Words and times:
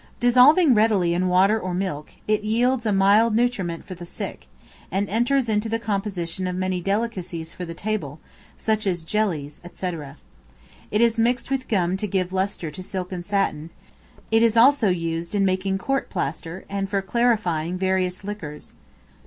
Dissolving 0.19 0.73
readily 0.73 1.13
in 1.13 1.27
water 1.27 1.59
or 1.59 1.75
milk, 1.75 2.13
it 2.27 2.43
yields 2.43 2.87
a 2.87 2.91
mild 2.91 3.35
nutriment 3.35 3.85
for 3.85 3.93
the 3.93 4.03
sick, 4.03 4.47
and 4.89 5.07
enters 5.07 5.47
into 5.47 5.69
the 5.69 5.77
composition 5.77 6.47
of 6.47 6.55
many 6.55 6.81
delicacies 6.81 7.53
for 7.53 7.65
the 7.65 7.75
table, 7.75 8.19
such 8.57 8.87
as 8.87 9.03
jellies, 9.03 9.61
&c. 9.71 9.91
It 10.89 11.01
is 11.01 11.19
mixed 11.19 11.51
with 11.51 11.67
gum 11.67 11.97
to 11.97 12.07
give 12.07 12.33
lustre 12.33 12.71
to 12.71 12.81
silk 12.81 13.11
and 13.11 13.23
satin; 13.23 13.69
it 14.31 14.41
is 14.41 14.57
also 14.57 14.89
used 14.89 15.35
in 15.35 15.45
making 15.45 15.77
court 15.77 16.09
plaster, 16.09 16.65
and 16.67 16.89
for 16.89 17.03
clarifying 17.03 17.77
various 17.77 18.23
liquors. 18.23 18.73